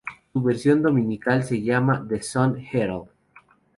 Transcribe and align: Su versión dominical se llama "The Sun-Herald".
Su 0.33 0.41
versión 0.41 0.81
dominical 0.81 1.43
se 1.43 1.61
llama 1.61 2.03
"The 2.09 2.23
Sun-Herald". 2.23 3.03